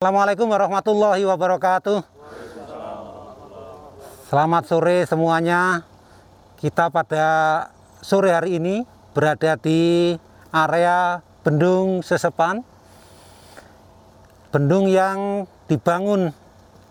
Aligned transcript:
Assalamualaikum 0.00 0.48
warahmatullahi 0.48 1.28
wabarakatuh. 1.28 2.00
Selamat 4.32 4.64
sore 4.64 5.04
semuanya. 5.04 5.84
Kita 6.56 6.88
pada 6.88 7.68
sore 8.00 8.32
hari 8.32 8.56
ini 8.56 8.88
berada 9.12 9.60
di 9.60 10.16
area 10.56 11.20
Bendung 11.44 12.00
Sesepan. 12.00 12.64
Bendung 14.48 14.88
yang 14.88 15.44
dibangun 15.68 16.32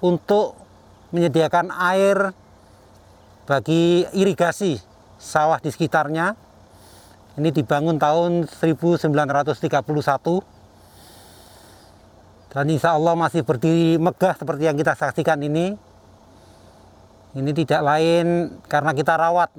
untuk 0.00 0.56
menyediakan 1.12 1.76
air 1.76 2.32
bagi 3.44 4.08
irigasi 4.16 4.80
sawah 5.20 5.60
di 5.60 5.68
sekitarnya. 5.68 6.32
Ini 7.36 7.52
dibangun 7.52 8.00
tahun 8.00 8.48
1931 8.48 9.12
dan 12.54 12.70
insya 12.70 12.94
Allah 12.94 13.18
masih 13.18 13.42
berdiri 13.42 13.98
megah 13.98 14.38
seperti 14.38 14.70
yang 14.70 14.78
kita 14.78 14.94
saksikan 14.94 15.42
ini. 15.42 15.74
Ini 17.34 17.50
tidak 17.50 17.82
lain 17.82 18.54
karena 18.70 18.94
kita 18.94 19.18
rawat 19.18 19.50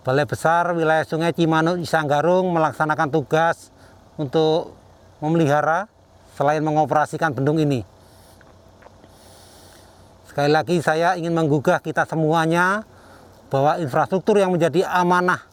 Balai 0.00 0.24
Besar 0.24 0.72
wilayah 0.72 1.04
Sungai 1.04 1.36
Cimanuk 1.36 1.76
Isanggarung 1.76 2.56
melaksanakan 2.56 3.12
tugas 3.12 3.68
untuk 4.16 4.72
memelihara 5.20 5.92
selain 6.40 6.64
mengoperasikan 6.64 7.36
bendung 7.36 7.60
ini. 7.60 7.84
Sekali 10.24 10.48
lagi 10.48 10.80
saya 10.80 11.20
ingin 11.20 11.36
menggugah 11.36 11.84
kita 11.84 12.08
semuanya 12.08 12.88
bahwa 13.52 13.76
infrastruktur 13.76 14.40
yang 14.40 14.56
menjadi 14.56 14.88
amanah 14.88 15.44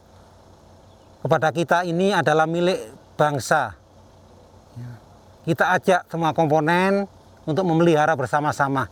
kepada 1.19 1.51
kita 1.51 1.83
ini 1.83 2.15
adalah 2.15 2.47
milik 2.47 2.79
bangsa 3.19 3.82
kita 5.43 5.75
ajak 5.75 6.07
semua 6.07 6.31
komponen 6.31 7.07
untuk 7.43 7.67
memelihara 7.67 8.15
bersama-sama. 8.15 8.87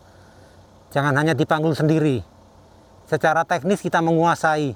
Jangan 0.92 1.16
hanya 1.16 1.32
dipanggul 1.32 1.72
sendiri. 1.72 2.20
Secara 3.08 3.48
teknis 3.48 3.80
kita 3.80 4.04
menguasai, 4.04 4.76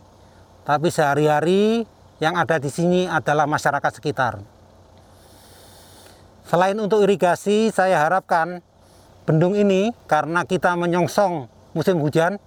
tapi 0.63 0.87
sehari-hari 0.87 1.83
yang 2.23 2.35
ada 2.39 2.55
di 2.59 2.71
sini 2.71 3.07
adalah 3.07 3.43
masyarakat 3.47 3.91
sekitar. 3.99 4.39
Selain 6.47 6.77
untuk 6.79 7.03
irigasi, 7.03 7.73
saya 7.73 7.99
harapkan 7.99 8.63
bendung 9.27 9.57
ini 9.57 9.91
karena 10.07 10.47
kita 10.47 10.77
menyongsong 10.79 11.49
musim 11.75 11.99
hujan, 11.99 12.39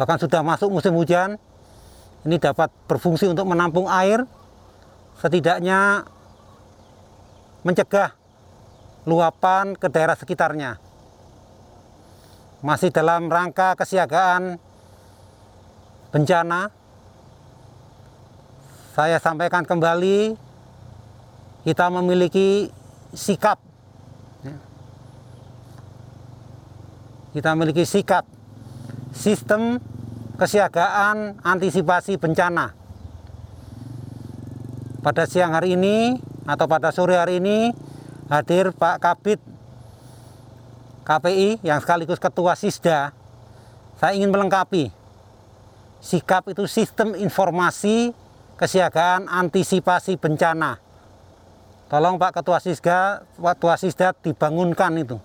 bahkan 0.00 0.16
sudah 0.16 0.40
masuk 0.40 0.72
musim 0.72 0.96
hujan, 0.96 1.36
ini 2.24 2.40
dapat 2.40 2.72
berfungsi 2.88 3.28
untuk 3.28 3.44
menampung 3.44 3.90
air, 3.90 4.24
setidaknya 5.20 6.06
mencegah 7.68 8.16
luapan 9.04 9.76
ke 9.76 9.92
daerah 9.92 10.16
sekitarnya. 10.16 10.80
Masih 12.64 12.88
dalam 12.88 13.28
rangka 13.28 13.76
kesiagaan 13.76 14.56
bencana, 16.08 16.72
saya 18.96 19.20
sampaikan 19.20 19.68
kembali 19.68 20.32
kita 21.68 21.92
memiliki 21.92 22.72
sikap. 23.12 23.60
Kita 27.36 27.52
memiliki 27.52 27.84
sikap 27.84 28.24
sistem 29.12 29.76
kesiagaan 30.40 31.44
antisipasi 31.44 32.16
bencana. 32.16 32.72
Pada 35.04 35.28
siang 35.28 35.54
hari 35.54 35.78
ini 35.78 36.18
atau 36.48 36.64
pada 36.64 36.88
sore 36.88 37.20
hari 37.20 37.44
ini 37.44 37.76
hadir 38.32 38.72
Pak 38.72 38.96
Kabit 39.04 39.40
KPI 41.04 41.60
yang 41.60 41.76
sekaligus 41.84 42.16
Ketua 42.16 42.56
Sisda. 42.56 43.12
Saya 44.00 44.16
ingin 44.16 44.32
melengkapi 44.32 44.88
sikap 46.00 46.48
itu 46.48 46.64
sistem 46.64 47.12
informasi 47.12 48.16
kesiagaan 48.56 49.28
antisipasi 49.28 50.16
bencana. 50.16 50.80
Tolong 51.92 52.16
Pak 52.16 52.40
Ketua 52.40 52.64
Sisda, 52.64 53.24
Ketua 53.36 53.76
Sisda 53.76 54.16
dibangunkan 54.16 54.92
itu. 54.96 55.20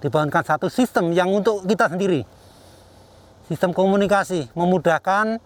Dibangunkan 0.00 0.44
satu 0.44 0.72
sistem 0.72 1.12
yang 1.12 1.28
untuk 1.28 1.68
kita 1.68 1.92
sendiri. 1.92 2.24
Sistem 3.48 3.76
komunikasi 3.76 4.48
memudahkan 4.56 5.36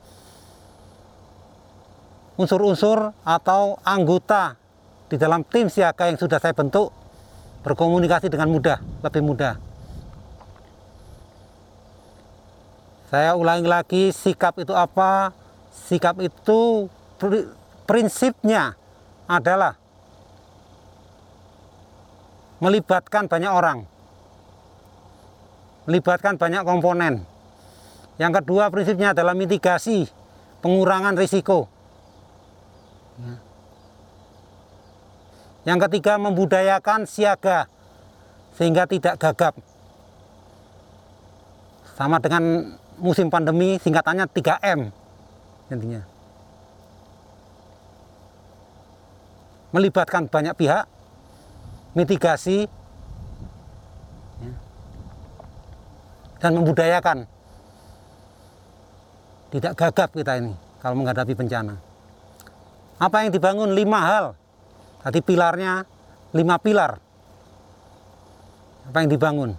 unsur-unsur 2.38 3.10
atau 3.24 3.80
anggota 3.82 4.65
di 5.06 5.16
dalam 5.18 5.46
tim 5.46 5.70
siaga 5.70 6.10
yang 6.10 6.18
sudah 6.18 6.42
saya 6.42 6.50
bentuk 6.50 6.90
berkomunikasi 7.62 8.30
dengan 8.30 8.50
mudah, 8.50 8.78
lebih 9.02 9.22
mudah. 9.22 9.54
Saya 13.06 13.38
ulangi 13.38 13.70
lagi, 13.70 14.02
sikap 14.10 14.58
itu 14.58 14.74
apa? 14.74 15.30
Sikap 15.70 16.18
itu 16.18 16.90
prinsipnya 17.86 18.74
adalah 19.30 19.78
melibatkan 22.58 23.30
banyak 23.30 23.52
orang, 23.52 23.86
melibatkan 25.86 26.34
banyak 26.34 26.66
komponen. 26.66 27.22
Yang 28.18 28.42
kedua 28.42 28.74
prinsipnya 28.74 29.14
adalah 29.14 29.38
mitigasi, 29.38 30.10
pengurangan 30.64 31.14
risiko. 31.14 31.70
Ya. 33.22 33.45
Yang 35.66 35.90
ketiga, 35.90 36.14
membudayakan 36.14 37.10
siaga 37.10 37.66
sehingga 38.54 38.86
tidak 38.86 39.18
gagap. 39.18 39.58
Sama 41.98 42.22
dengan 42.22 42.70
musim 43.02 43.26
pandemi, 43.26 43.74
singkatannya 43.82 44.30
3M 44.30 44.80
intinya. 45.74 46.02
Melibatkan 49.74 50.30
banyak 50.30 50.54
pihak, 50.54 50.86
mitigasi, 51.98 52.70
ya, 54.38 54.54
dan 56.38 56.52
membudayakan. 56.54 57.26
Tidak 59.50 59.74
gagap 59.74 60.14
kita 60.14 60.38
ini 60.38 60.54
kalau 60.78 60.94
menghadapi 60.94 61.34
bencana. 61.34 61.74
Apa 63.02 63.26
yang 63.26 63.34
dibangun? 63.34 63.74
Lima 63.74 64.00
hal 64.00 64.26
Tadi 65.06 65.22
pilarnya 65.22 65.86
lima 66.34 66.58
pilar. 66.58 66.98
Apa 68.90 69.06
yang 69.06 69.10
dibangun? 69.14 69.54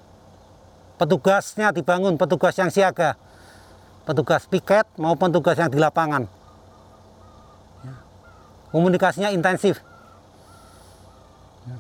Petugasnya 1.00 1.72
dibangun, 1.72 2.20
petugas 2.20 2.52
yang 2.60 2.68
siaga. 2.68 3.16
Petugas 4.04 4.44
piket 4.44 4.84
maupun 5.00 5.32
petugas 5.32 5.56
yang 5.56 5.72
di 5.72 5.80
lapangan. 5.80 6.28
Ya. 7.80 7.96
Komunikasinya 8.76 9.32
intensif. 9.32 9.80
Ya. 11.64 11.80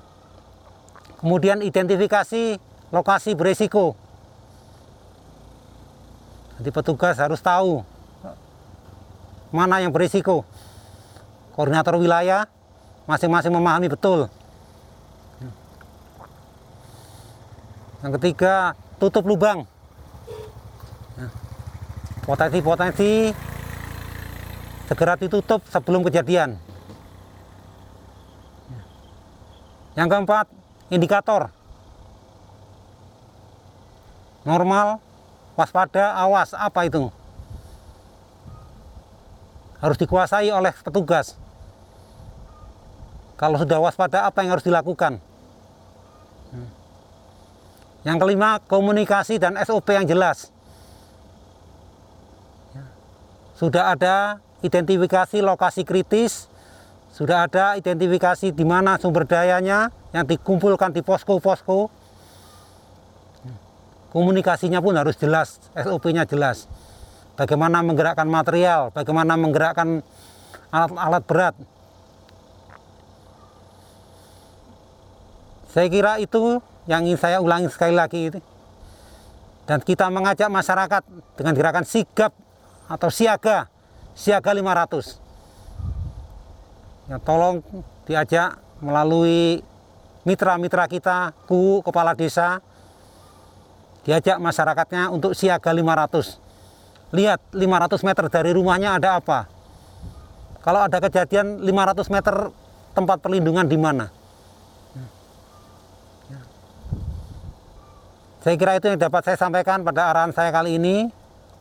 Kemudian 1.19 1.59
identifikasi 1.59 2.63
lokasi 2.87 3.35
beresiko. 3.35 3.99
Jadi 6.55 6.71
petugas 6.71 7.19
harus 7.19 7.43
tahu 7.43 7.83
mana 9.51 9.83
yang 9.83 9.91
berisiko. 9.91 10.47
Koordinator 11.51 11.99
wilayah 11.99 12.47
masing-masing 13.07 13.55
memahami 13.55 13.87
betul. 13.87 14.27
Yang 18.03 18.11
ketiga, 18.21 18.77
tutup 19.01 19.25
lubang. 19.25 19.65
Potensi-potensi 22.27 23.31
segera 24.85 25.15
ditutup 25.15 25.63
sebelum 25.71 26.03
kejadian. 26.05 26.59
Yang 29.97 30.07
keempat, 30.13 30.45
indikator. 30.93 31.49
Normal, 34.45 35.01
waspada, 35.57 36.13
awas, 36.13 36.53
apa 36.53 36.85
itu? 36.85 37.09
Harus 39.81 39.97
dikuasai 39.97 40.53
oleh 40.53 40.75
petugas. 40.85 41.33
Kalau 43.37 43.61
sudah 43.61 43.77
waspada, 43.77 44.25
apa 44.25 44.41
yang 44.41 44.57
harus 44.57 44.65
dilakukan? 44.65 45.21
Yang 48.01 48.17
kelima, 48.17 48.57
komunikasi 48.65 49.37
dan 49.37 49.53
SOP 49.61 49.93
yang 49.93 50.09
jelas. 50.09 50.49
Sudah 53.53 53.93
ada 53.93 54.41
identifikasi 54.65 55.37
lokasi 55.41 55.85
kritis, 55.85 56.49
sudah 57.13 57.45
ada 57.45 57.77
identifikasi 57.77 58.53
di 58.53 58.65
mana 58.65 58.97
sumber 58.97 59.25
dayanya 59.25 59.93
yang 60.13 60.25
dikumpulkan 60.25 60.93
di 60.93 61.05
posko-posko. 61.05 61.93
Komunikasinya 64.13 64.81
pun 64.81 64.97
harus 64.97 65.13
jelas, 65.13 65.61
SOP-nya 65.77 66.25
jelas. 66.25 66.65
Bagaimana 67.37 67.85
menggerakkan 67.85 68.25
material, 68.25 68.89
bagaimana 68.89 69.37
menggerakkan 69.37 70.01
alat-alat 70.73 71.23
berat, 71.27 71.53
Saya 75.71 75.87
kira 75.91 76.17
itu 76.21 76.63
yang 76.87 77.03
ingin 77.03 77.19
saya 77.19 77.37
ulangi 77.43 77.67
sekali 77.67 77.95
lagi 77.95 78.31
itu. 78.31 78.39
Dan 79.67 79.83
kita 79.83 80.07
mengajak 80.07 80.47
masyarakat 80.47 81.03
dengan 81.35 81.53
gerakan 81.53 81.83
sigap 81.83 82.31
atau 82.87 83.11
siaga, 83.11 83.67
siaga 84.15 84.55
500. 84.55 85.19
Ya, 87.11 87.19
tolong 87.19 87.59
diajak 88.07 88.63
melalui 88.79 89.59
mitra-mitra 90.23 90.87
kita, 90.87 91.35
ku 91.47 91.83
kepala 91.83 92.15
desa, 92.15 92.63
diajak 94.07 94.39
masyarakatnya 94.39 95.11
untuk 95.11 95.35
siaga 95.35 95.75
500. 95.75 96.39
Lihat 97.11 97.39
500 97.51 98.07
meter 98.07 98.25
dari 98.31 98.51
rumahnya 98.55 98.99
ada 98.99 99.19
apa. 99.19 99.47
Kalau 100.63 100.83
ada 100.83 100.99
kejadian 100.99 101.63
500 101.63 102.07
meter 102.11 102.35
tempat 102.91 103.19
perlindungan 103.19 103.67
di 103.67 103.79
mana. 103.79 104.11
Saya 108.37 108.53
kira 108.53 108.77
itu 108.77 108.85
yang 108.85 109.01
dapat 109.01 109.25
saya 109.25 109.33
sampaikan 109.33 109.81
pada 109.81 110.13
arahan 110.13 110.29
saya 110.29 110.53
kali 110.53 110.77
ini 110.77 111.09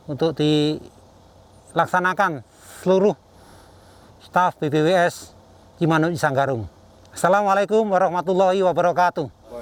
untuk 0.05 0.37
dilaksanakan 0.37 2.44
seluruh 2.84 3.17
staf 4.20 4.61
BBWS 4.61 5.32
Cimanuk 5.81 6.12
Sanggarung. 6.20 6.69
Assalamualaikum 7.17 7.81
warahmatullahi 7.88 8.61
wabarakatuh. 8.61 9.45